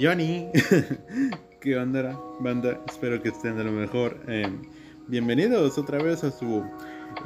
[0.00, 0.48] Johnny.
[1.60, 2.80] ¿Qué onda, banda?
[2.88, 4.16] Espero que estén de lo mejor.
[4.28, 4.48] Eh,
[5.08, 6.64] bienvenidos otra vez a su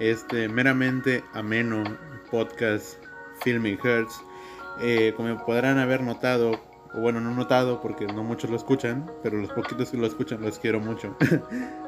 [0.00, 1.84] este meramente ameno
[2.32, 2.96] podcast
[3.44, 4.20] Filming Hertz.
[4.80, 6.60] Eh, como podrán haber notado,
[6.94, 10.42] o bueno, no notado porque no muchos lo escuchan, pero los poquitos que lo escuchan
[10.42, 11.16] los quiero mucho.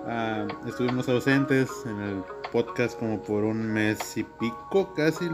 [0.09, 5.29] Ah, estuvimos ausentes en el podcast como por un mes y pico, casi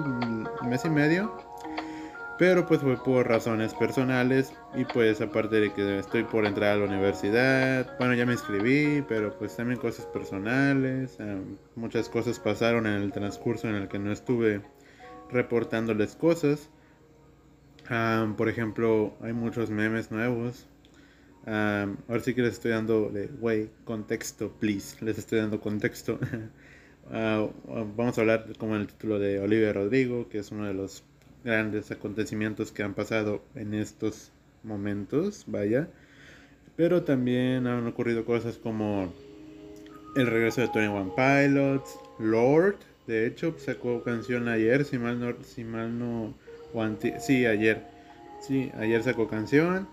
[0.66, 1.51] mes y medio.
[2.42, 6.76] Pero pues fue por razones personales y pues aparte de que estoy por entrar a
[6.76, 11.40] la universidad, bueno ya me inscribí, pero pues también cosas personales, eh,
[11.76, 14.60] muchas cosas pasaron en el transcurso en el que no estuve
[15.30, 16.68] reportándoles cosas.
[17.88, 20.66] Ah, por ejemplo, hay muchos memes nuevos.
[21.46, 24.96] Ah, ahora sí que les estoy dando wey, contexto, please.
[25.04, 26.18] Les estoy dando contexto.
[27.10, 27.48] Ah,
[27.96, 31.02] vamos a hablar como en el título de Olivia Rodrigo, que es uno de los
[31.44, 34.30] grandes acontecimientos que han pasado en estos
[34.62, 35.88] momentos, vaya.
[36.76, 39.12] Pero también han ocurrido cosas como
[40.16, 42.76] el regreso de Tony One Pilots, Lord,
[43.06, 46.34] de hecho sacó canción ayer, si mal no, si mal no,
[47.18, 47.82] sí, ayer,
[48.40, 49.88] sí, ayer sacó canción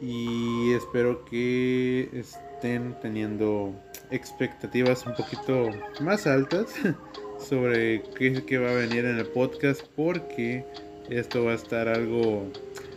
[0.00, 3.74] y espero que estén teniendo
[4.10, 5.68] expectativas un poquito
[6.00, 6.74] más altas
[7.42, 10.64] sobre qué, va a venir en el podcast porque
[11.10, 12.50] esto va a estar algo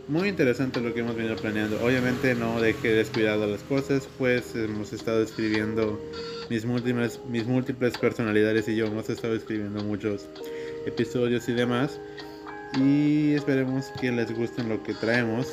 [0.07, 1.83] muy interesante lo que hemos venido planeando.
[1.83, 5.99] Obviamente no dejé descuidado las cosas, pues hemos estado escribiendo
[6.49, 10.27] mis múltiples, mis múltiples personalidades y yo hemos estado escribiendo muchos
[10.85, 11.99] episodios y demás.
[12.77, 15.47] Y esperemos que les gusten lo que traemos.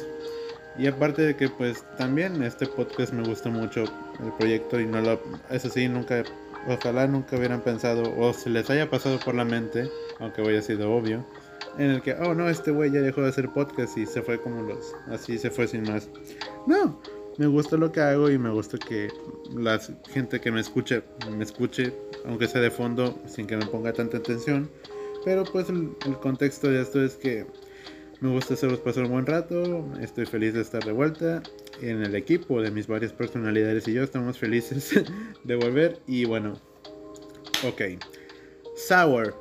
[0.78, 5.00] Y aparte de que pues también este podcast me gusta mucho el proyecto y no
[5.00, 5.20] lo,
[5.50, 6.24] eso sí, nunca
[6.68, 9.88] ojalá nunca hubieran pensado o se les haya pasado por la mente,
[10.18, 11.24] aunque haya sido obvio,
[11.78, 14.40] en el que, oh no, este güey ya dejó de hacer podcast y se fue
[14.40, 16.08] como los, así se fue sin más.
[16.66, 17.00] No,
[17.38, 19.08] me gusta lo que hago y me gusta que
[19.54, 21.92] la gente que me escuche, me escuche,
[22.26, 24.70] aunque sea de fondo, sin que me ponga tanta atención.
[25.24, 27.46] Pero pues el, el contexto de esto es que
[28.20, 31.42] me gusta hacerlos pasar un buen rato, estoy feliz de estar de vuelta
[31.80, 35.02] en el equipo de mis varias personalidades y yo estamos felices
[35.44, 36.00] de volver.
[36.06, 36.60] Y bueno,
[37.64, 37.82] ok.
[38.76, 39.34] Sour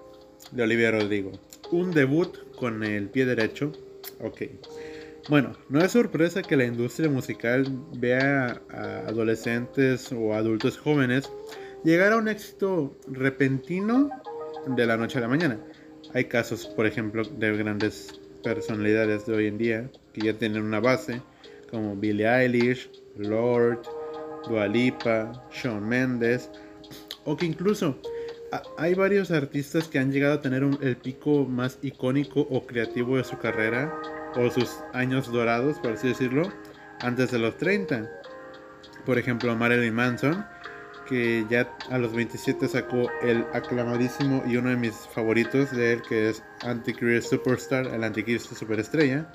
[0.51, 1.31] de Olivia Rodrigo.
[1.71, 3.71] Un debut con el pie derecho.
[4.19, 4.43] Ok.
[5.29, 7.65] Bueno, no es sorpresa que la industria musical
[7.97, 11.31] vea a adolescentes o adultos jóvenes
[11.83, 14.09] llegar a un éxito repentino
[14.67, 15.59] de la noche a la mañana.
[16.13, 20.79] Hay casos, por ejemplo, de grandes personalidades de hoy en día que ya tienen una
[20.79, 21.21] base,
[21.71, 23.79] como Billie Eilish, Lord,
[24.47, 26.49] Dua Lipa, Shawn Mendes,
[27.25, 27.97] o que incluso
[28.77, 33.23] hay varios artistas que han llegado a tener el pico más icónico o creativo de
[33.23, 33.93] su carrera,
[34.35, 36.51] o sus años dorados, por así decirlo,
[36.99, 38.09] antes de los 30.
[39.05, 40.45] Por ejemplo, Marilyn Manson,
[41.07, 46.01] que ya a los 27 sacó el aclamadísimo y uno de mis favoritos de él,
[46.07, 49.31] que es Antichrist Superstar, el Anticristo Superestrella,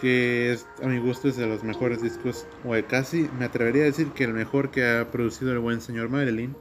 [0.00, 3.86] que es, a mi gusto es de los mejores discos, o casi me atrevería a
[3.86, 6.54] decir que el mejor que ha producido el buen señor Marilyn.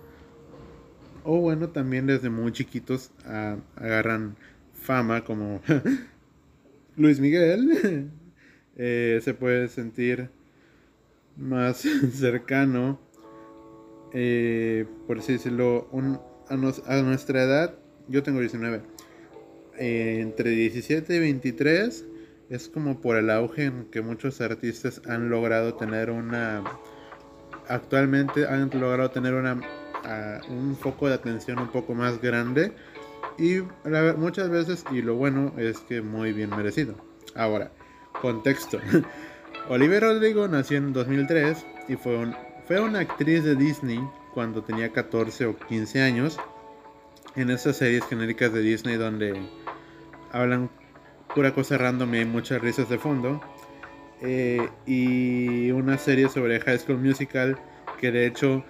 [1.23, 3.11] O bueno, también desde muy chiquitos
[3.75, 4.35] agarran
[4.73, 5.61] fama como
[6.97, 8.11] Luis Miguel.
[8.81, 10.29] Eh, se puede sentir
[11.35, 11.79] más
[12.13, 12.97] cercano
[14.13, 15.87] eh, por así decirlo,
[16.47, 16.55] a,
[17.01, 17.75] nuestra edad,
[18.07, 18.81] yo tengo 19,
[19.77, 22.05] eh, entre 17 y 23
[22.49, 26.63] es como por el auge en que muchos artistas han logrado tener una,
[27.67, 29.61] actualmente han logrado tener una,
[30.49, 32.73] un foco de atención un poco más grande
[33.37, 33.61] y
[34.17, 36.95] muchas veces, y lo bueno es que muy bien merecido.
[37.35, 37.71] Ahora,
[38.21, 38.79] contexto.
[39.69, 42.35] Oliver Rodrigo nació en 2003 y fue un
[42.67, 43.99] fue una actriz de Disney
[44.31, 46.37] cuando tenía 14 o 15 años.
[47.35, 49.41] En esas series genéricas de Disney donde
[50.31, 50.69] hablan
[51.33, 53.41] pura cosa random y hay muchas risas de fondo.
[54.21, 57.57] Eh, y una serie sobre High School Musical
[57.99, 58.65] que de hecho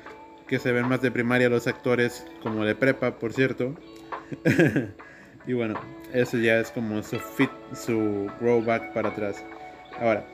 [0.48, 3.76] que se ven más de primaria los actores como de prepa, por cierto.
[5.48, 5.80] y bueno,
[6.12, 8.30] eso ya es como su fit, su
[8.66, 9.44] back para atrás.
[10.00, 10.28] Ahora,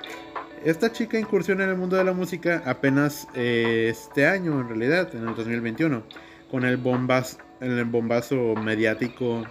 [0.64, 5.14] esta chica incursiona en el mundo de la música apenas eh, este año, en realidad,
[5.14, 6.04] en el 2021,
[6.50, 9.46] con el, bombas, el bombazo mediático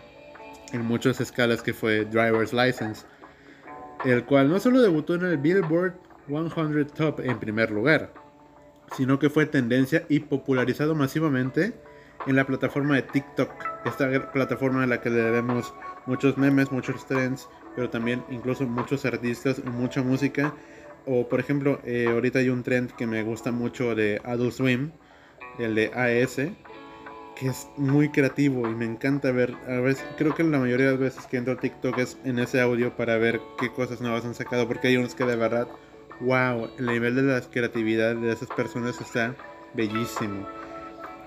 [0.72, 3.06] en muchas escalas que fue Driver's License,
[4.04, 5.94] el cual no solo debutó en el Billboard
[6.26, 8.12] 100 Top en primer lugar,
[8.96, 11.74] sino que fue tendencia y popularizado masivamente
[12.26, 13.50] en la plataforma de TikTok,
[13.84, 15.74] esta plataforma a la que le debemos
[16.06, 20.54] muchos memes, muchos trends, pero también incluso muchos artistas, mucha música.
[21.06, 24.92] O por ejemplo, eh, ahorita hay un trend que me gusta mucho de Adult Swim,
[25.58, 26.38] el de AS,
[27.36, 29.54] que es muy creativo y me encanta ver.
[29.66, 32.38] A veces, creo que la mayoría de las veces que entro a TikTok es en
[32.38, 35.68] ese audio para ver qué cosas nuevas han sacado, porque hay unos que de verdad,
[36.20, 39.34] wow, el nivel de la creatividad de esas personas está
[39.74, 40.46] bellísimo.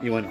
[0.01, 0.29] Y bueno,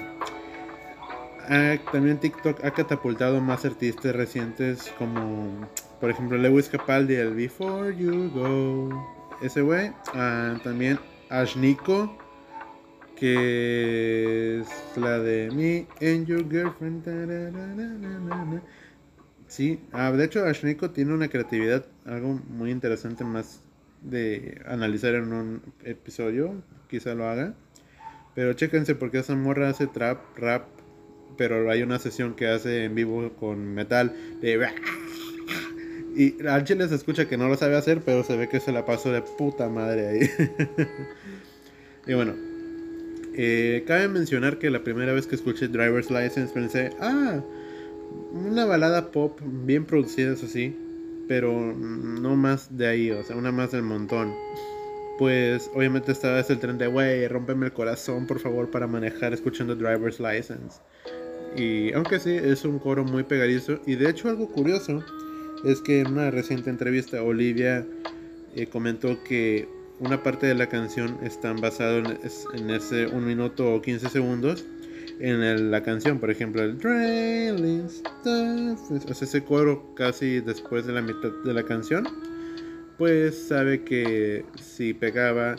[1.93, 5.69] también TikTok ha catapultado más artistas recientes como,
[6.01, 9.17] por ejemplo, Lewis Capaldi, el Before You Go.
[9.43, 9.93] Ese güey.
[10.15, 10.99] Ah, también
[11.29, 12.17] Ashniko,
[13.17, 17.03] que es la de Me and Your Girlfriend.
[19.49, 23.61] Sí, ah, de hecho Ashniko tiene una creatividad, algo muy interesante más
[24.03, 27.55] de analizar en un episodio, quizá lo haga.
[28.35, 30.65] Pero chéquense porque esa morra hace trap, rap,
[31.39, 34.69] pero hay una sesión que hace en vivo con metal de...
[36.15, 38.73] Y al chile se escucha que no lo sabe hacer, pero se ve que se
[38.73, 40.31] la pasó de puta madre ahí.
[42.07, 42.35] y bueno,
[43.37, 47.41] eh, cabe mencionar que la primera vez que escuché Driver's License pensé, ah,
[48.33, 50.75] una balada pop bien producida, eso sí,
[51.29, 54.33] pero no más de ahí, o sea, una más del montón.
[55.19, 59.33] Pues obviamente esta vez el tren de, wey, rompeme el corazón, por favor, para manejar
[59.33, 60.81] escuchando Driver's License.
[61.57, 63.81] Y aunque sí, es un coro muy pegadizo.
[63.87, 65.03] Y de hecho algo curioso
[65.65, 67.87] es que en una reciente entrevista Olivia
[68.55, 69.67] eh, comentó que
[70.01, 71.99] una parte de la canción está basada
[72.55, 74.65] en, ese un minuto o 15 segundos
[75.19, 76.79] en la canción, por ejemplo, el
[77.89, 82.07] Stuff, o sea, ese coro casi después de la mitad de la canción,
[82.99, 85.57] pues sabe que si pegaba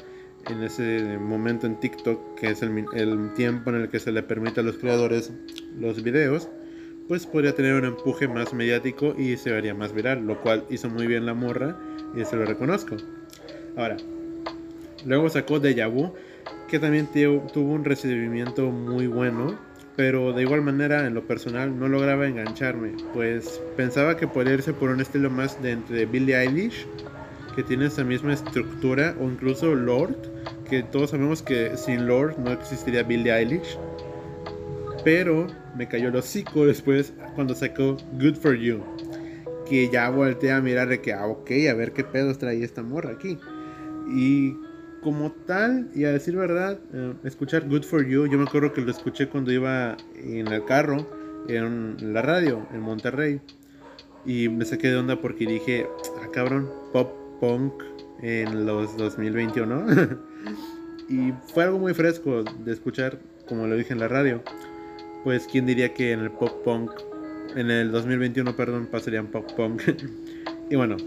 [0.48, 4.22] en ese momento en TikTok, que es el, el, tiempo en el que se le
[4.22, 5.32] permite a los creadores
[5.80, 6.48] los videos,
[7.08, 10.90] pues podría tener un empuje más mediático y se vería más viral, lo cual hizo
[10.90, 11.80] muy bien la morra
[12.16, 12.98] y se lo reconozco.
[13.76, 13.98] Ahora,
[15.06, 16.14] luego sacó Deja Vu,
[16.68, 19.58] que también tuvo un recibimiento muy bueno,
[19.96, 24.74] pero de igual manera en lo personal no lograba engancharme, pues pensaba que podría irse
[24.74, 26.86] por un estilo más de entre Billie Eilish,
[27.56, 30.16] que tiene esa misma estructura, o incluso Lord,
[30.70, 33.80] que todos sabemos que sin Lord no existiría Billie Eilish.
[35.04, 38.84] Pero me cayó el hocico después cuando sacó Good for You.
[39.68, 42.84] Que ya volteé a mirar de que, ah, ok, a ver qué pedos trae esta
[42.84, 43.40] morra aquí.
[44.08, 44.56] Y
[45.02, 48.82] como tal, y a decir verdad, eh, escuchar Good for You, yo me acuerdo que
[48.82, 51.08] lo escuché cuando iba en el carro,
[51.48, 53.40] en la radio, en Monterrey.
[54.26, 55.88] Y me saqué de onda porque dije,
[56.22, 57.74] ah, cabrón, pop punk
[58.22, 59.86] en los 2021.
[61.10, 64.42] y fue algo muy fresco de escuchar, como lo dije en la radio.
[65.24, 66.92] Pues quién diría que en el pop punk,
[67.56, 69.82] en el 2021, perdón, pasarían pop punk.
[70.70, 70.98] y bueno,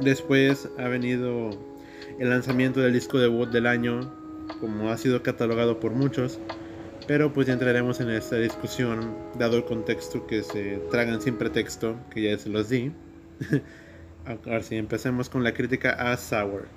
[0.00, 1.69] después ha venido
[2.20, 4.12] el lanzamiento del disco debut del año,
[4.60, 6.38] como ha sido catalogado por muchos.
[7.08, 11.96] Pero pues ya entraremos en esta discusión, dado el contexto que se tragan sin pretexto,
[12.10, 12.92] que ya se los di.
[14.26, 16.68] A ver si empecemos con la crítica a Sour.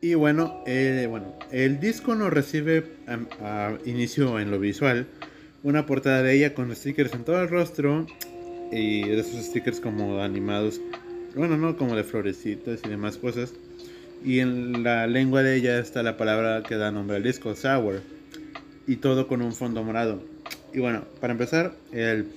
[0.00, 5.06] Y bueno, eh, bueno, el disco nos recibe a, inicio en lo visual
[5.62, 8.06] una portada de ella con stickers en todo el rostro
[8.72, 10.80] y de esos stickers como animados,
[11.36, 13.52] bueno, no como de florecitas y demás cosas.
[14.24, 18.02] Y en la lengua de ella está la palabra que da nombre al disco, Sour,
[18.86, 20.22] y todo con un fondo morado.
[20.72, 22.28] Y bueno, para empezar, el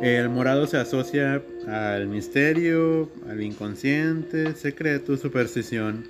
[0.00, 6.06] el morado se asocia al misterio, al inconsciente, secreto, superstición,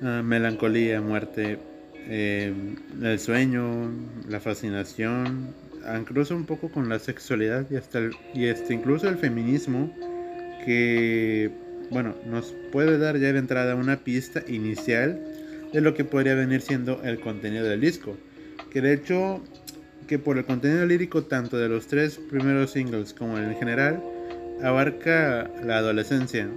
[0.00, 1.58] melancolía, muerte,
[2.06, 2.54] eh,
[3.02, 3.90] el sueño,
[4.28, 5.52] la fascinación,
[5.98, 9.92] incluso un poco con la sexualidad y hasta y este, incluso el feminismo
[10.64, 11.50] que
[11.90, 15.20] bueno nos puede dar ya de entrada una pista inicial
[15.72, 18.16] de lo que podría venir siendo el contenido del disco
[18.70, 19.42] que de hecho
[20.08, 24.02] que por el contenido lírico tanto de los tres primeros singles como en general,
[24.62, 26.48] abarca la adolescencia.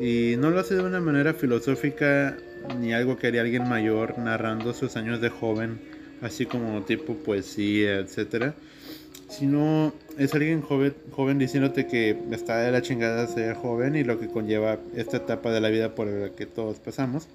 [0.00, 2.36] Y no lo hace de una manera filosófica
[2.78, 5.80] ni algo que haría alguien mayor narrando sus años de joven,
[6.20, 8.52] así como tipo poesía, etc.
[9.28, 14.20] Sino es alguien joven, joven diciéndote que está de la chingada ser joven y lo
[14.20, 17.28] que conlleva esta etapa de la vida por la que todos pasamos.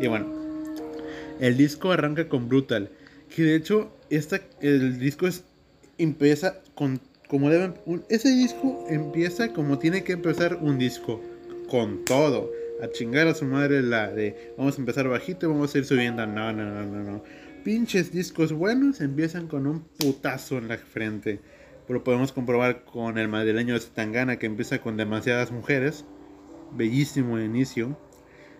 [0.00, 0.26] Y bueno,
[1.40, 2.90] el disco arranca con Brutal
[3.34, 5.44] que de hecho, esta, el disco es,
[5.98, 7.74] empieza con como deben.
[8.08, 11.20] ese disco empieza como tiene que empezar un disco.
[11.68, 12.50] Con todo.
[12.82, 15.84] A chingar a su madre la de vamos a empezar bajito y vamos a ir
[15.84, 16.26] subiendo.
[16.26, 17.22] No, no, no, no, no.
[17.66, 21.40] Pinches discos buenos empiezan con un putazo en la frente.
[21.88, 26.04] Lo podemos comprobar con el madrileño de Tangana que empieza con demasiadas mujeres.
[26.70, 27.98] bellísimo inicio.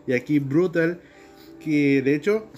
[0.09, 1.01] Y aquí Brutal,
[1.61, 2.51] que de hecho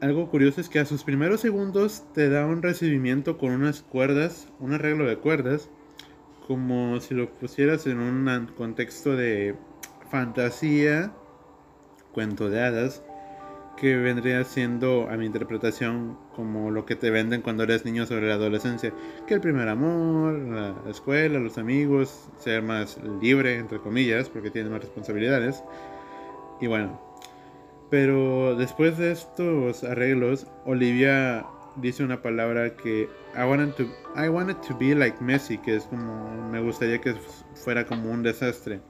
[0.00, 4.48] algo curioso es que a sus primeros segundos te da un recibimiento con unas cuerdas,
[4.58, 5.70] un arreglo de cuerdas,
[6.48, 9.54] como si lo pusieras en un contexto de
[10.10, 11.12] fantasía,
[12.12, 13.04] cuento de hadas,
[13.76, 18.28] que vendría siendo a mi interpretación como lo que te venden cuando eres niño sobre
[18.28, 18.92] la adolescencia,
[19.26, 24.70] que el primer amor, la escuela, los amigos, ser más libre, entre comillas, porque tienes
[24.70, 25.62] más responsabilidades.
[26.60, 27.00] Y bueno,
[27.90, 33.84] pero después de estos arreglos, Olivia dice una palabra que I wanted to,
[34.16, 37.14] I wanted to be like Messi, que es como me gustaría que
[37.54, 38.80] fuera como un desastre.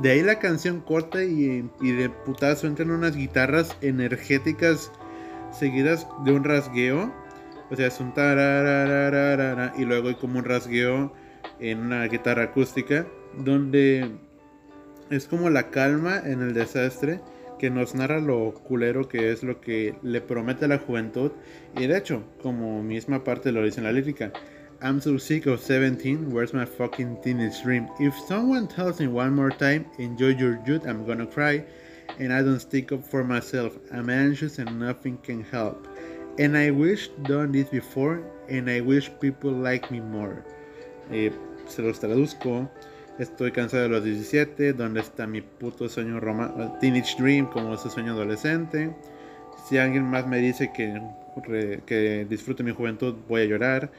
[0.00, 4.92] De ahí la canción corta y, de putazo entran unas guitarras energéticas
[5.52, 7.12] seguidas de un rasgueo.
[7.70, 11.12] O sea, es un tararararara y luego hay como un rasgueo
[11.58, 14.08] en una guitarra acústica donde
[15.10, 17.20] es como la calma en el desastre
[17.58, 21.32] que nos narra lo culero que es lo que le promete a la juventud
[21.76, 24.32] y de hecho, como misma parte lo dice en la lírica,
[24.80, 26.30] I'm so sick of 17.
[26.30, 27.88] Where's my fucking teenage dream?
[27.98, 31.64] If someone tells me one more time, enjoy your youth, I'm gonna cry.
[32.20, 33.76] And I don't stick up for myself.
[33.92, 35.88] I'm anxious and nothing can help.
[36.38, 40.44] And I wish done this before, and I wish people like me more.
[41.10, 41.32] Eh,
[41.66, 42.70] se los traduzco.
[43.18, 44.74] Estoy cansado de los 17.
[44.74, 48.94] ¿Dónde está mi puto sueño roma Teenage Dream como ese sueño adolescente?
[49.68, 51.02] Si alguien más me dice que,
[51.84, 53.90] que disfrute mi juventud, voy a llorar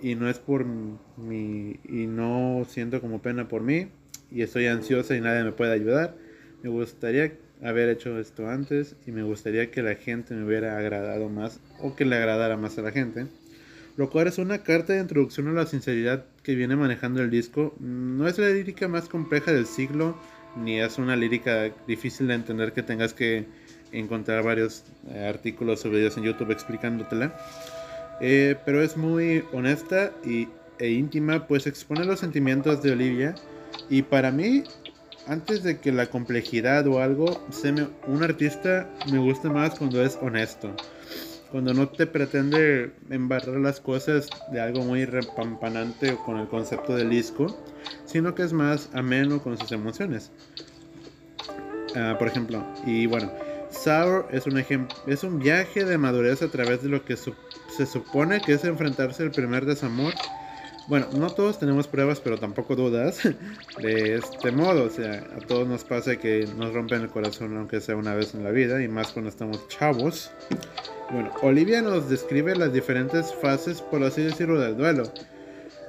[0.00, 3.88] y no es por mi y no siento como pena por mí
[4.30, 6.14] y estoy ansiosa y nadie me puede ayudar.
[6.62, 11.28] Me gustaría haber hecho esto antes y me gustaría que la gente me hubiera agradado
[11.28, 13.26] más o que le agradara más a la gente.
[13.96, 17.74] Lo cual es una carta de introducción a la sinceridad que viene manejando el disco.
[17.80, 20.16] No es la lírica más compleja del siglo,
[20.56, 23.46] ni es una lírica difícil de entender que tengas que
[23.90, 27.36] encontrar varios eh, artículos o videos en YouTube explicándotela.
[28.20, 30.48] Eh, pero es muy honesta y,
[30.78, 33.34] e íntima, pues expone los sentimientos de Olivia.
[33.88, 34.64] Y para mí,
[35.26, 37.46] antes de que la complejidad o algo,
[38.06, 40.74] un artista me gusta más cuando es honesto.
[41.50, 47.08] Cuando no te pretende embarrar las cosas de algo muy repampanante con el concepto del
[47.10, 47.46] disco,
[48.04, 50.30] sino que es más ameno con sus emociones.
[51.96, 53.32] Ah, por ejemplo, y bueno,
[53.70, 54.58] Sour es un,
[55.06, 57.16] es un viaje de madurez a través de lo que
[57.78, 60.12] se supone que es enfrentarse al primer desamor.
[60.88, 63.20] Bueno, no todos tenemos pruebas, pero tampoco dudas
[63.80, 64.86] de este modo.
[64.86, 68.34] O sea, a todos nos pasa que nos rompen el corazón, aunque sea una vez
[68.34, 70.32] en la vida, y más cuando estamos chavos.
[71.12, 75.04] Bueno, Olivia nos describe las diferentes fases, por así decirlo, del duelo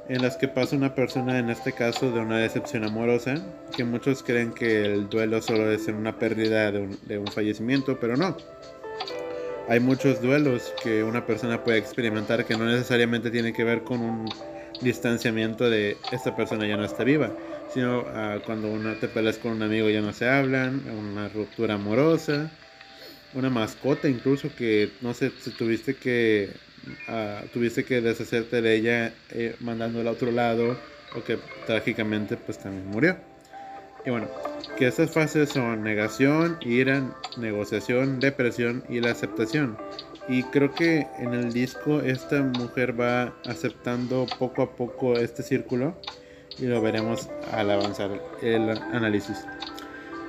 [0.09, 3.35] en las que pasa una persona, en este caso de una decepción amorosa,
[3.75, 7.99] que muchos creen que el duelo solo es una pérdida de un, de un fallecimiento,
[7.99, 8.35] pero no.
[9.69, 14.01] Hay muchos duelos que una persona puede experimentar que no necesariamente tiene que ver con
[14.01, 14.27] un
[14.81, 17.31] distanciamiento de esta persona ya no está viva,
[17.71, 21.75] sino uh, cuando uno te peleas con un amigo ya no se hablan, una ruptura
[21.75, 22.49] amorosa,
[23.35, 26.49] una mascota incluso que no sé si tuviste que
[27.53, 30.79] tuviste que deshacerte de ella eh, mandándola a otro lado
[31.15, 33.28] o que trágicamente pues también murió.
[34.05, 34.27] Y bueno,
[34.77, 37.03] que estas fases son negación, ira,
[37.37, 39.77] negociación, depresión y la aceptación.
[40.27, 45.95] Y creo que en el disco esta mujer va aceptando poco a poco este círculo
[46.57, 49.37] y lo veremos al avanzar el análisis.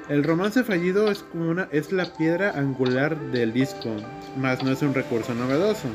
[0.09, 3.95] El romance fallido es como una es la piedra angular del disco,
[4.37, 5.89] más no es un recurso novedoso.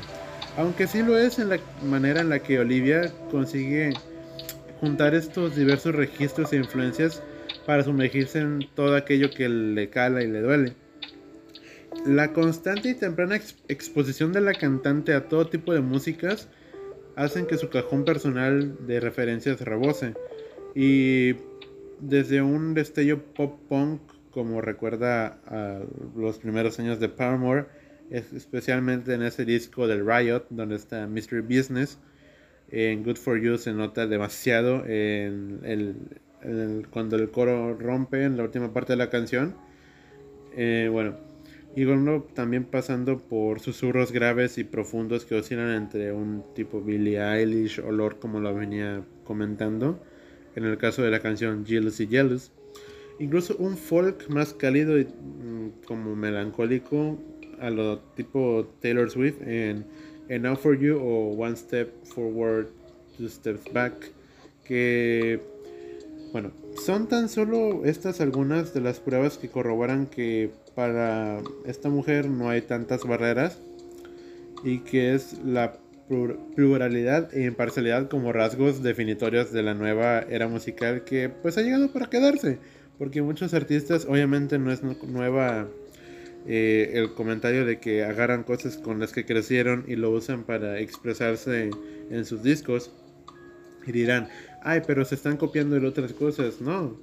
[0.58, 3.94] Aunque sí lo es en la manera en la que Olivia consigue
[4.80, 7.22] juntar estos diversos registros e influencias
[7.66, 10.74] para sumergirse en todo aquello que le cala y le duele.
[12.06, 16.50] La constante y temprana exposición de la cantante a todo tipo de músicas
[17.16, 20.14] hacen que su cajón personal de referencias rebose.
[20.76, 21.36] Y
[22.00, 25.80] desde un destello pop punk, como recuerda a
[26.16, 27.66] los primeros años de Paramore,
[28.12, 31.98] especialmente en ese disco del Riot, donde está Mystery Business.
[32.70, 35.60] En Good For You se nota demasiado en
[36.46, 39.56] el, cuando el coro rompe en la última parte de la canción.
[40.56, 41.16] Eh, bueno,
[41.76, 47.20] y bueno, también pasando por susurros graves y profundos que oscilan entre un tipo Billie
[47.20, 50.00] Eilish olor como lo venía comentando.
[50.56, 52.52] En el caso de la canción Jealous y Jealous.
[53.20, 57.18] Incluso un folk más cálido y mm, como melancólico
[57.60, 59.86] a lo tipo Taylor Swift en
[60.30, 62.68] Enough for You o One Step Forward,
[63.18, 64.12] Two Steps Back,
[64.64, 65.40] que
[66.36, 66.52] Bueno,
[66.86, 72.50] son tan solo estas algunas de las pruebas que corroboran que para esta mujer no
[72.50, 73.62] hay tantas barreras
[74.62, 75.78] y que es la
[76.54, 81.90] pluralidad e imparcialidad como rasgos definitorios de la nueva era musical que pues ha llegado
[81.94, 82.60] para quedarse.
[82.98, 85.70] Porque muchos artistas, obviamente no es nueva
[86.46, 90.82] eh, el comentario de que agarran cosas con las que crecieron y lo usan para
[90.82, 91.70] expresarse
[92.10, 92.92] en sus discos.
[93.88, 94.28] Y dirán,
[94.66, 96.60] ay, pero se están copiando de otras cosas.
[96.60, 96.98] No,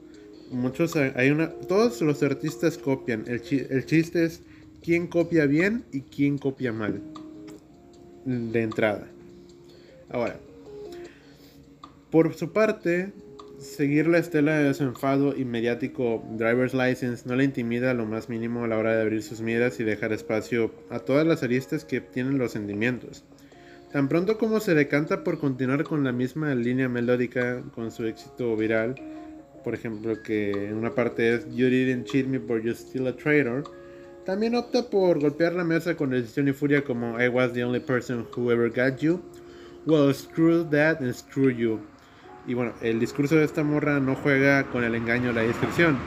[0.51, 3.25] muchos, hay una, todos los artistas copian.
[3.27, 3.41] El,
[3.71, 4.43] el chiste es
[4.83, 7.01] quién copia bien y quién copia mal
[8.27, 9.07] de entrada.
[10.11, 10.37] Ahora,
[12.11, 13.13] por su parte,
[13.59, 18.29] seguir la estela de su enfado y mediático driver's license no le intimida lo más
[18.29, 21.85] mínimo a la hora de abrir sus miras y dejar espacio a todas las aristas
[21.85, 23.25] que tienen los sentimientos.
[23.93, 28.57] Tan pronto como se decanta por continuar con la misma línea melódica con su éxito
[28.57, 28.95] viral,
[29.63, 33.15] por ejemplo que en una parte es You didn't cheat me but you're still a
[33.15, 33.65] traitor,
[34.25, 37.81] también opta por golpear la mesa con decisión y furia como I was the only
[37.81, 39.21] person who ever got you.
[39.85, 41.81] Well, screw that and screw you.
[42.47, 45.99] Y bueno, el discurso de esta morra no juega con el engaño o la descripción.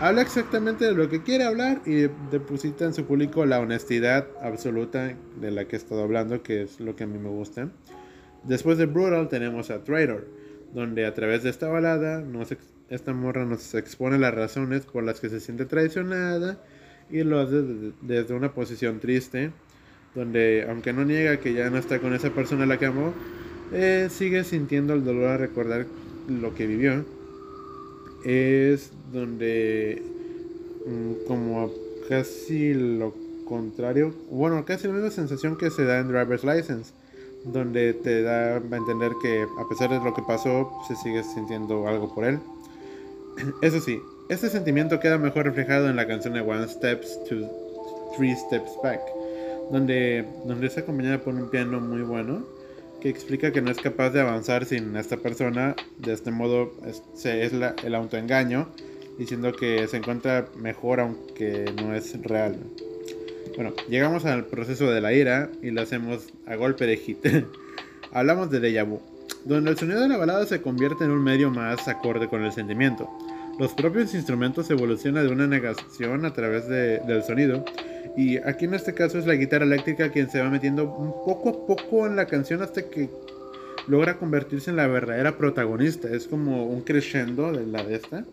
[0.00, 5.14] Habla exactamente de lo que quiere hablar y deposita en su público la honestidad absoluta
[5.38, 7.68] de la que he estado hablando, que es lo que a mí me gusta.
[8.44, 10.26] Después de Brutal tenemos a Traitor,
[10.72, 12.24] donde a través de esta balada
[12.88, 16.58] esta morra nos expone las razones por las que se siente traicionada
[17.10, 17.62] y lo hace
[18.00, 19.50] desde una posición triste,
[20.14, 23.12] donde aunque no niega que ya no está con esa persona a la que amó,
[23.74, 25.84] eh, sigue sintiendo el dolor a recordar
[26.26, 27.19] lo que vivió.
[28.24, 30.02] Es donde
[30.86, 31.70] mm, como
[32.08, 33.14] casi lo
[33.46, 36.92] contrario, bueno, casi la misma sensación que se da en Driver's License,
[37.44, 41.88] donde te da a entender que a pesar de lo que pasó, se sigue sintiendo
[41.88, 42.38] algo por él.
[43.62, 47.48] Eso sí, este sentimiento queda mejor reflejado en la canción de One Steps to
[48.16, 49.00] Three Steps Back,
[49.70, 52.44] donde, donde es acompañada por un piano muy bueno
[53.00, 55.74] que explica que no es capaz de avanzar sin esta persona.
[55.98, 58.68] De este modo es, es el autoengaño,
[59.18, 62.56] diciendo que se encuentra mejor aunque no es real.
[63.56, 67.18] Bueno, llegamos al proceso de la ira y lo hacemos a golpe de hit.
[68.12, 69.00] Hablamos de déjà vu,
[69.44, 72.52] donde el sonido de la balada se convierte en un medio más acorde con el
[72.52, 73.08] sentimiento.
[73.58, 77.64] Los propios instrumentos evolucionan de una negación a través del sonido.
[78.16, 80.86] Y aquí en este caso es la guitarra eléctrica quien se va metiendo
[81.24, 83.08] poco a poco en la canción hasta que
[83.86, 86.08] logra convertirse en la verdadera protagonista.
[86.08, 88.24] Es como un crescendo de la de esta.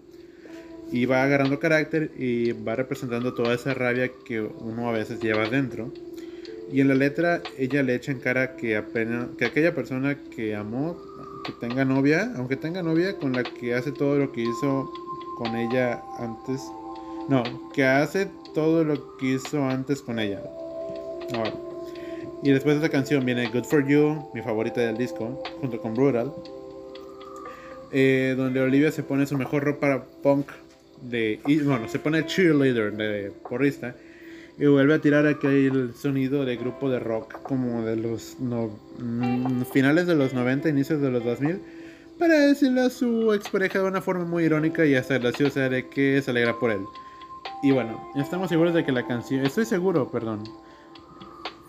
[0.92, 5.50] Y va agarrando carácter y va representando toda esa rabia que uno a veces lleva
[5.50, 5.92] dentro.
[6.72, 10.56] Y en la letra ella le echa en cara que apenas que aquella persona que
[10.56, 10.98] amó,
[11.46, 14.92] que tenga novia, aunque tenga novia con la que hace todo lo que hizo
[15.38, 16.62] con ella antes.
[17.30, 20.42] No, que hace todo lo que hizo antes con ella.
[22.42, 25.94] Y después de esta canción viene Good For You, mi favorita del disco, junto con
[25.94, 26.34] Brutal.
[27.92, 30.48] Eh, donde Olivia se pone su mejor ropa punk
[31.04, 31.40] de.
[31.46, 33.96] Bueno, se pone cheerleader de porrista.
[34.58, 39.66] Y vuelve a tirar aquel sonido de grupo de rock como de los no, mm,
[39.72, 41.60] finales de los 90, inicios de los 2000
[42.18, 46.20] para decirle a su expareja de una forma muy irónica y hasta graciosa de que
[46.24, 46.82] se alegra por él.
[47.62, 50.44] Y bueno, estamos seguros de que la canción, estoy seguro, perdón,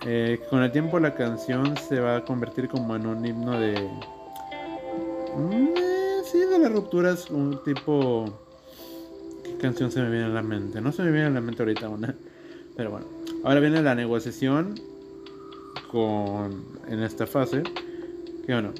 [0.06, 3.74] eh, con el tiempo la canción se va a convertir como en un himno de...
[5.36, 5.68] Mm,
[6.24, 8.26] sí, de las rupturas, un tipo...
[9.42, 10.80] ¿Qué canción se me viene a la mente?
[10.80, 12.14] No se me viene a la mente ahorita una.
[12.76, 13.06] Pero bueno,
[13.42, 14.74] ahora viene la negociación
[15.90, 17.62] con en esta fase.
[18.46, 18.72] Que bueno,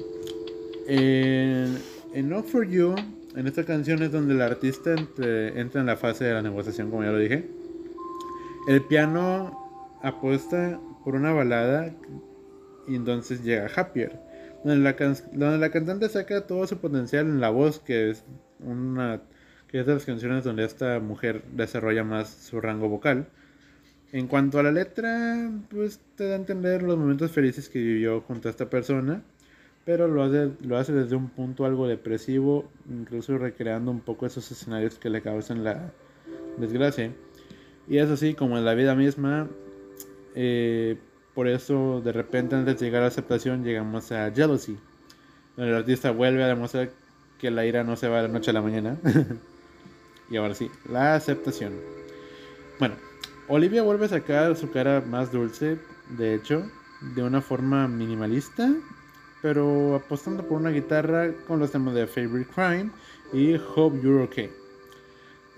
[0.87, 1.77] en,
[2.13, 2.95] en For You,
[3.35, 7.03] en esta canción es donde el artista entra en la fase de la negociación, como
[7.03, 7.47] ya lo dije.
[8.67, 11.93] El piano apuesta por una balada
[12.87, 14.19] y entonces llega Happier,
[14.63, 14.93] donde la,
[15.31, 18.23] donde la cantante saca todo su potencial en la voz, que es
[18.59, 19.21] una
[19.67, 23.27] que es de las canciones donde esta mujer desarrolla más su rango vocal.
[24.11, 28.21] En cuanto a la letra, pues te da a entender los momentos felices que vivió
[28.21, 29.21] junto a esta persona
[29.89, 34.51] pero lo hace, lo hace desde un punto algo depresivo, incluso recreando un poco esos
[34.51, 35.91] escenarios que le causan la
[36.57, 37.11] desgracia.
[37.87, 39.47] Y es así como en la vida misma,
[40.35, 40.95] eh,
[41.33, 44.77] por eso de repente antes de llegar a aceptación llegamos a Jealousy,
[45.57, 46.91] donde el artista vuelve a demostrar
[47.39, 48.95] que la ira no se va de la noche a la mañana.
[50.29, 51.73] y ahora sí, la aceptación.
[52.77, 52.93] Bueno,
[53.47, 55.79] Olivia vuelve a sacar su cara más dulce,
[56.15, 56.61] de hecho,
[57.15, 58.71] de una forma minimalista
[59.41, 62.89] pero apostando por una guitarra con los temas de Favorite Crime
[63.33, 64.51] y Hope You're Okay.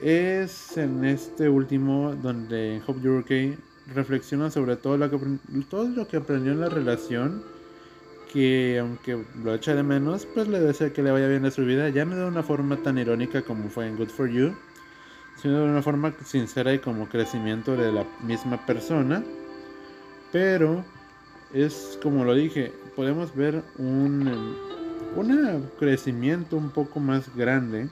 [0.01, 3.57] Es en este último donde Hope You're Okay
[3.93, 5.17] reflexiona sobre todo lo que,
[5.69, 7.43] todo lo que aprendió en la relación
[8.31, 11.65] que aunque lo echa de menos, pues le desea que le vaya bien en su
[11.65, 14.55] vida, ya no de una forma tan irónica como fue en Good For You,
[15.41, 19.21] sino de una forma sincera y como crecimiento de la misma persona.
[20.31, 20.85] Pero
[21.53, 24.55] es como lo dije, podemos ver un,
[25.15, 27.89] un crecimiento un poco más grande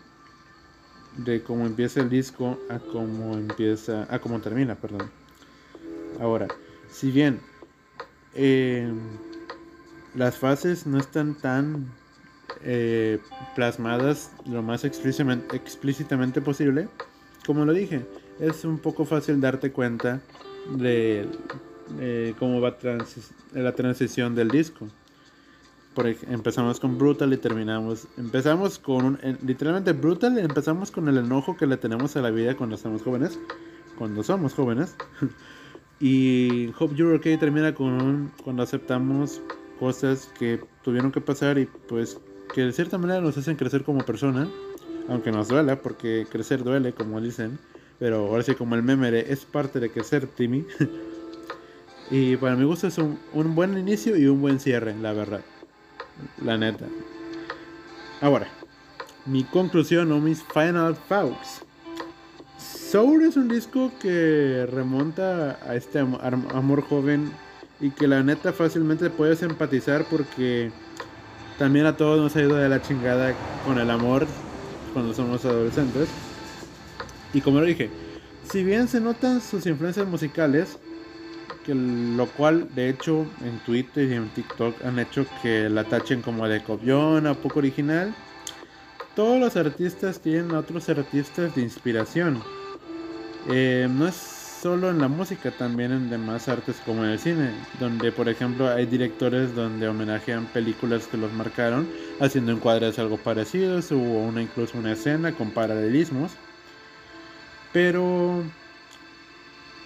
[1.17, 5.09] de cómo empieza el disco a cómo empieza, a cómo termina, perdón.
[6.19, 6.47] Ahora,
[6.89, 7.39] si bien
[8.35, 8.91] eh,
[10.15, 11.87] las fases no están tan
[12.63, 13.19] eh,
[13.55, 16.89] plasmadas lo más explícitamente, posible.
[17.45, 18.05] Como lo dije,
[18.39, 20.21] es un poco fácil darte cuenta
[20.75, 21.27] de,
[22.37, 22.75] cómo va
[23.53, 24.87] la transición del disco.
[25.93, 28.07] Por empezamos con Brutal y terminamos.
[28.17, 32.75] Empezamos con literalmente Brutal empezamos con el enojo que le tenemos a la vida cuando
[32.75, 33.39] estamos jóvenes.
[33.97, 34.95] Cuando somos jóvenes.
[35.99, 39.41] y Hope You're Okay termina con cuando aceptamos
[39.79, 42.19] cosas que tuvieron que pasar y pues
[42.53, 44.49] que de cierta manera nos hacen crecer como persona,
[45.07, 47.59] aunque nos duela, porque crecer duele, como dicen,
[47.99, 50.65] pero ahora sí como el meme es parte de crecer, Timmy.
[52.09, 55.41] y para mi gusto es un, un buen inicio y un buen cierre, la verdad,
[56.43, 56.85] la neta.
[58.21, 58.47] Ahora,
[59.25, 61.61] mi conclusión o mis final thoughts.
[62.57, 67.31] Soul es un disco que remonta a este amor joven
[67.79, 70.71] y que la neta fácilmente puedes empatizar porque
[71.59, 74.25] también a todos nos ha ido de la chingada con el amor
[74.93, 76.09] cuando somos adolescentes.
[77.33, 77.89] Y como lo dije,
[78.49, 80.79] si bien se notan sus influencias musicales,
[81.65, 86.21] que lo cual de hecho en Twitter y en TikTok han hecho que la tachen
[86.21, 88.13] como de copiona, poco original,
[89.15, 92.41] todos los artistas tienen a otros artistas de inspiración.
[93.49, 94.15] Eh, no es
[94.61, 98.69] solo en la música, también en demás artes como en el cine, donde por ejemplo
[98.69, 101.87] hay directores donde homenajean películas que los marcaron,
[102.19, 106.31] haciendo encuadres algo parecidos o una incluso una escena con paralelismos.
[107.71, 108.43] Pero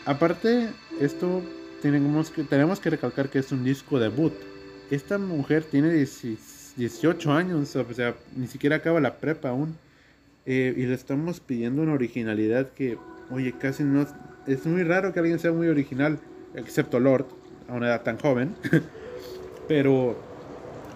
[0.05, 1.41] aparte esto
[1.84, 4.32] tenemos que tenemos que recalcar que es un disco debut.
[4.89, 9.76] Esta mujer tiene 18 años, o sea, ni siquiera acaba la prepa aún.
[10.46, 12.98] Eh, y le estamos pidiendo una originalidad que,
[13.30, 14.06] oye, casi no,
[14.48, 16.19] es muy raro que alguien sea muy original,
[16.56, 17.26] excepto Lord,
[17.67, 18.56] a una edad tan joven.
[19.67, 20.17] Pero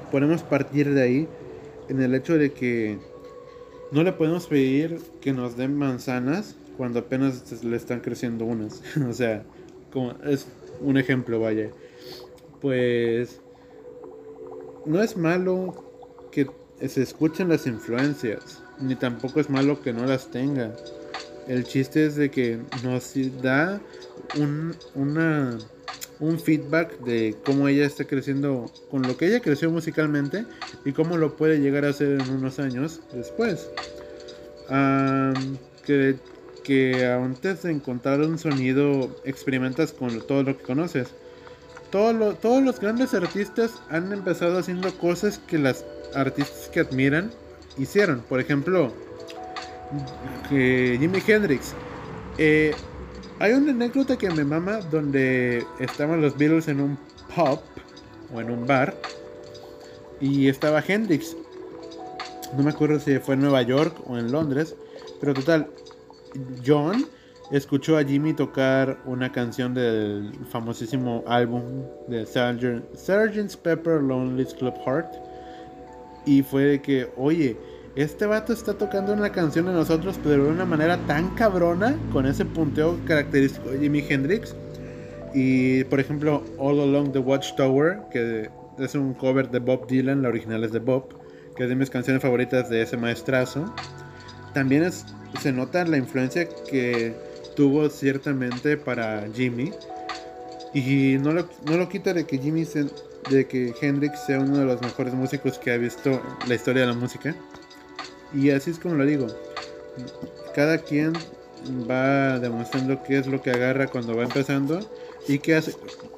[0.10, 1.28] podemos partir de ahí
[1.90, 2.98] en el hecho de que
[3.92, 8.82] no le podemos pedir que nos den manzanas cuando apenas le están creciendo unas.
[9.10, 9.44] o sea,
[9.92, 10.48] como es
[10.82, 11.70] un ejemplo, vaya.
[12.62, 13.40] Pues
[14.86, 15.84] no es malo
[16.32, 16.48] que
[16.88, 20.76] se escuchen las influencias, ni tampoco es malo que no las tenga.
[21.48, 23.82] El chiste es de que nos da
[24.38, 25.58] un, una,
[26.20, 30.46] un feedback de cómo ella está creciendo, con lo que ella creció musicalmente
[30.84, 33.70] y cómo lo puede llegar a hacer en unos años después.
[35.86, 36.16] que,
[36.68, 41.08] que antes de encontrar un sonido experimentas con todo lo que conoces.
[41.92, 47.32] todos los grandes artistas han empezado haciendo cosas que las artistas que admiran
[47.78, 48.20] hicieron.
[48.28, 48.92] Por ejemplo,
[50.50, 51.74] Jimi Hendrix.
[52.38, 52.76] Eh,
[53.40, 56.98] hay una anécdota que me mama donde estaban los Beatles en un
[57.34, 57.62] pub
[58.34, 58.94] o en un bar
[60.20, 61.34] y estaba Hendrix.
[62.58, 64.76] No me acuerdo si fue en Nueva York o en Londres,
[65.22, 65.70] pero total,
[66.66, 67.06] John
[67.52, 71.62] escuchó a Jimmy tocar una canción del famosísimo álbum
[72.08, 73.56] de Sgt.
[73.62, 75.14] Pepper Lonely Club Heart
[76.26, 77.58] y fue de que, oye,
[77.96, 82.28] este vato está tocando una canción de nosotros, pero de una manera tan cabrona, con
[82.28, 84.56] ese punteo característico de Jimi Hendrix.
[85.34, 90.30] Y por ejemplo, All Along the Watchtower, que es un cover de Bob Dylan, la
[90.30, 91.10] original es de Bob,
[91.56, 93.74] que es de mis canciones favoritas de ese maestrazo.
[94.58, 94.92] También
[95.40, 97.14] se nota la influencia que
[97.56, 99.72] tuvo ciertamente para Jimmy.
[100.74, 102.66] Y no lo, no lo quita de que Jimmy
[103.30, 106.88] de que Hendrix sea uno de los mejores músicos que ha visto la historia de
[106.88, 107.36] la música.
[108.34, 109.28] Y así es como lo digo.
[110.56, 111.14] Cada quien
[111.88, 114.80] va demostrando qué es lo que agarra cuando va empezando
[115.28, 115.76] y qué hace.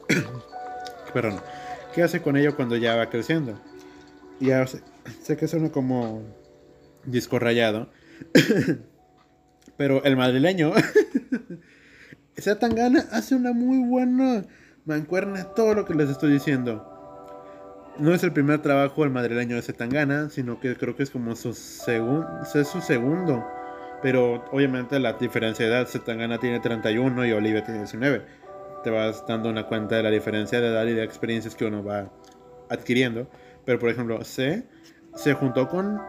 [1.13, 1.41] perdón.
[1.93, 3.59] ¿Qué hace con ello cuando ya va creciendo?
[4.39, 4.79] Ya sé,
[5.23, 6.21] sé que suena como
[7.03, 7.89] disco rayado.
[9.77, 10.73] pero el madrileño.
[12.37, 14.45] sea tan gana hace una muy buena
[14.85, 16.85] mancuerna todo lo que les estoy diciendo.
[17.99, 21.35] no es el primer trabajo el madrileño de Zetangana, sino que creo que es como
[21.35, 23.45] su, segundo es su segundo.
[24.01, 28.25] Pero obviamente la diferencia de edad, Zetangana tiene 31 y Olivia tiene 19.
[28.83, 31.83] Te vas dando una cuenta de la diferencia de edad y de experiencias que uno
[31.83, 32.09] va
[32.69, 33.29] adquiriendo.
[33.65, 34.63] Pero por ejemplo, C
[35.15, 35.99] se juntó con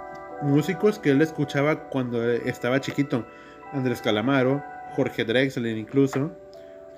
[0.42, 3.26] músicos que él escuchaba cuando estaba chiquito.
[3.72, 4.62] Andrés Calamaro,
[4.96, 6.32] Jorge Drexler incluso,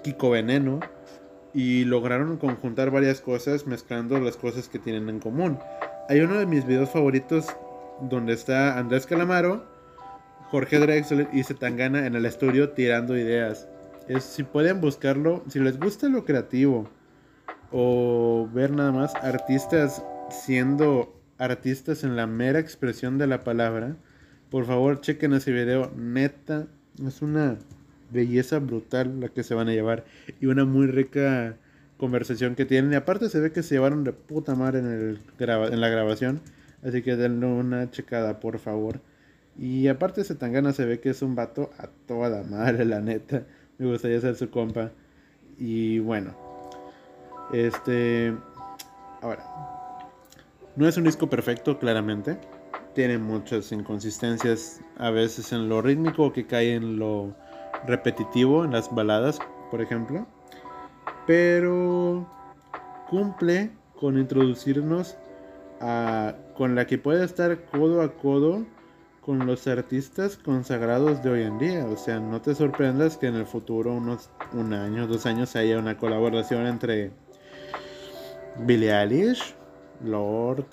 [0.02, 0.80] Kiko Veneno
[1.54, 5.58] y lograron conjuntar varias cosas mezclando las cosas que tienen en común.
[6.08, 7.46] Hay uno de mis videos favoritos
[8.00, 9.64] donde está Andrés Calamaro,
[10.50, 13.68] Jorge Drexler y Zetangana en el estudio tirando ideas.
[14.08, 16.88] Es, si pueden buscarlo, si les gusta lo creativo
[17.70, 23.96] o ver nada más artistas siendo artistas en la mera expresión de la palabra,
[24.50, 25.90] por favor chequen ese video.
[25.96, 26.66] Neta,
[27.04, 27.56] es una
[28.10, 30.04] belleza brutal la que se van a llevar
[30.40, 31.56] y una muy rica
[31.96, 32.92] conversación que tienen.
[32.92, 36.40] Y aparte se ve que se llevaron de puta madre en, el en la grabación.
[36.84, 39.00] Así que denle una checada, por favor.
[39.58, 43.44] Y aparte Zetangana se ve que es un vato a toda madre, la neta.
[43.78, 44.90] Me gustaría ser su compa.
[45.58, 46.36] Y bueno.
[47.52, 48.34] Este...
[49.20, 49.71] Ahora.
[50.74, 52.38] No es un disco perfecto, claramente.
[52.94, 57.34] Tiene muchas inconsistencias a veces en lo rítmico que cae en lo
[57.86, 59.38] repetitivo en las baladas,
[59.70, 60.26] por ejemplo,
[61.26, 62.26] pero
[63.08, 65.16] cumple con introducirnos
[65.80, 68.64] a, con la que puede estar codo a codo
[69.20, 71.86] con los artistas consagrados de hoy en día.
[71.86, 75.78] O sea, no te sorprendas que en el futuro, unos un año, dos años, haya
[75.78, 77.12] una colaboración entre
[78.58, 79.54] Billie Eilish,
[80.04, 80.66] Lord,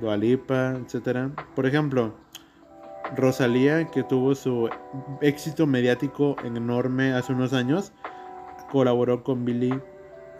[0.00, 1.30] Dualipa, etc.
[1.54, 2.14] Por ejemplo,
[3.14, 4.68] Rosalía, que tuvo su
[5.20, 7.92] éxito mediático enorme hace unos años,
[8.70, 9.80] colaboró con Billy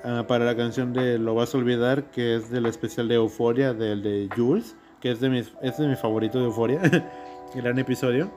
[0.04, 3.72] ah, para la canción de Lo vas a olvidar, que es del especial de Euforia,
[3.72, 6.80] del de Jules, que es de mis, es de mi favorito de Euforia,
[7.54, 8.30] gran episodio.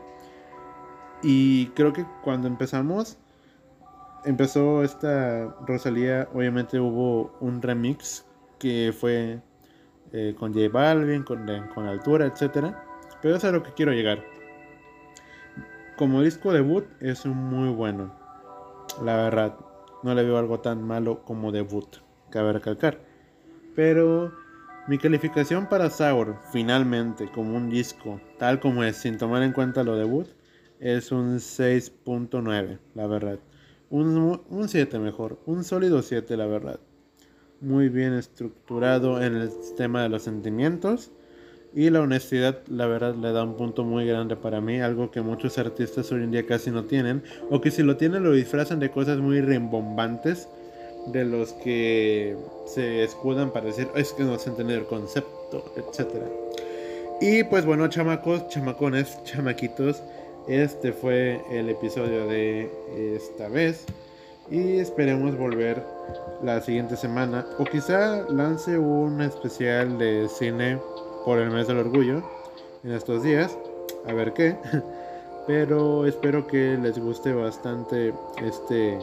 [1.22, 3.18] Y creo que cuando empezamos,
[4.26, 8.26] empezó esta Rosalía, obviamente hubo un remix
[8.58, 9.42] que fue
[10.14, 12.86] eh, con J Balvin, con, con Altura, etcétera
[13.22, 14.24] pero es a lo que quiero llegar.
[15.98, 18.14] Como disco debut es muy bueno.
[19.04, 19.56] La verdad,
[20.04, 21.98] no le veo algo tan malo como debut,
[22.30, 23.00] cabe recalcar.
[23.76, 24.34] Pero
[24.88, 29.84] mi calificación para Sour, finalmente, como un disco, tal como es, sin tomar en cuenta
[29.84, 30.28] lo debut,
[30.80, 33.40] es un 6.9, la verdad.
[33.90, 36.80] Un, un 7 mejor, un sólido 7, la verdad.
[37.62, 41.12] Muy bien estructurado en el tema de los sentimientos
[41.76, 45.22] y la honestidad, la verdad, le da un punto muy grande para mí, algo que
[45.22, 48.80] muchos artistas hoy en día casi no tienen, o que si lo tienen lo disfrazan
[48.80, 50.48] de cosas muy rimbombantes,
[51.08, 56.08] de los que se escudan para decir, es que no se entiende el concepto, etc.
[57.22, 60.02] Y pues bueno, chamacos, chamacones, chamaquitos,
[60.48, 62.70] este fue el episodio de
[63.16, 63.86] esta vez.
[64.52, 65.84] Y esperemos volver
[66.42, 67.46] la siguiente semana.
[67.60, 70.80] O quizá lance un especial de cine
[71.24, 72.24] por el mes del orgullo
[72.84, 73.56] en estos días.
[74.08, 74.56] A ver qué.
[75.48, 79.00] Pero espero que les guste bastante este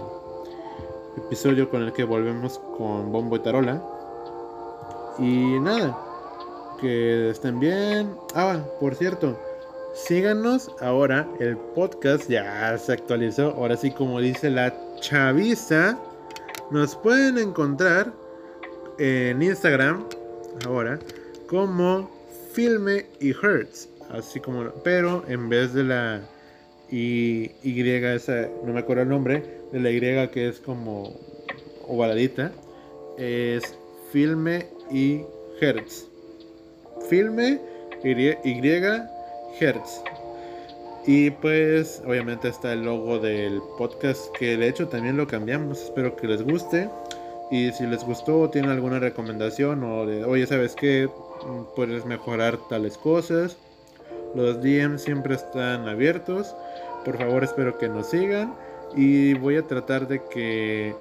[1.17, 3.83] episodio con el que volvemos con Bombo y Tarola.
[5.19, 5.97] Y nada,
[6.81, 8.15] que estén bien.
[8.35, 9.37] Ah, por cierto,
[9.95, 11.27] síganos ahora.
[11.39, 13.53] El podcast ya se actualizó.
[13.53, 15.99] Ahora sí, como dice la chaviza,
[16.71, 18.13] nos pueden encontrar
[18.99, 20.05] en Instagram
[20.65, 20.99] ahora
[21.47, 22.11] como
[22.53, 26.23] Filme y Hertz, así como, pero en vez de la
[26.91, 31.19] y, y esa, no me acuerdo el nombre, de la Y que es como
[31.87, 32.53] ovaladita,
[33.19, 33.77] es
[34.13, 35.23] Filme y
[35.61, 36.07] Hertz.
[37.09, 37.61] Filme
[38.03, 38.61] Y, y
[39.61, 40.03] Hertz.
[41.07, 45.83] Y pues obviamente está el logo del podcast que de hecho también lo cambiamos.
[45.83, 46.91] Espero que les guste.
[47.53, 51.09] Y si les gustó, tienen alguna recomendación o de, oye, ¿sabes qué?
[51.77, 53.57] puedes mejorar tales cosas.
[54.35, 56.55] Los DMs siempre están abiertos.
[57.05, 58.55] Por favor, espero que nos sigan.
[58.97, 60.95] Y voy a tratar de que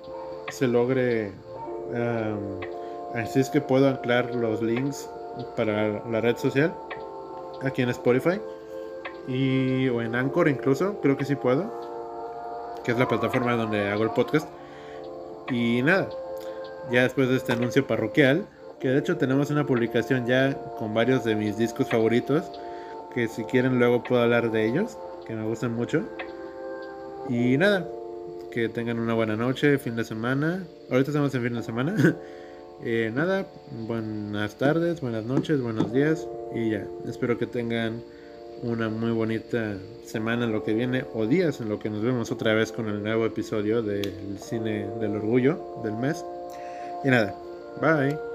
[0.52, 1.32] se logre.
[3.16, 5.10] así es que puedo anclar los links
[5.56, 6.72] para la red social.
[7.64, 8.40] Aquí en Spotify.
[9.28, 11.00] Y, o en Anchor incluso.
[11.02, 11.72] Creo que sí puedo.
[12.84, 14.48] Que es la plataforma donde hago el podcast.
[15.50, 16.10] Y nada.
[16.92, 18.46] Ya después de este anuncio parroquial
[18.80, 22.44] que de hecho tenemos una publicación ya con varios de mis discos favoritos.
[23.14, 24.98] Que si quieren luego puedo hablar de ellos.
[25.26, 26.04] Que me gustan mucho.
[27.30, 27.88] Y nada.
[28.52, 30.64] Que tengan una buena noche, fin de semana.
[30.92, 32.16] Ahorita estamos en fin de semana.
[32.84, 33.48] Eh, nada,
[33.88, 36.86] buenas tardes, buenas noches, buenos días y ya.
[37.08, 38.04] Espero que tengan
[38.64, 42.32] una muy bonita semana en lo que viene o días en lo que nos vemos
[42.32, 46.24] otra vez con el nuevo episodio del cine del orgullo del mes.
[47.04, 47.36] Y nada,
[47.82, 48.35] bye.